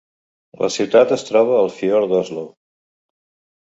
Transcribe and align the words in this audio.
La 0.63 0.69
ciutat 0.77 1.13
es 1.19 1.27
troba 1.29 1.55
al 1.61 1.71
fiord 1.79 2.11
d'Oslo. 2.17 2.51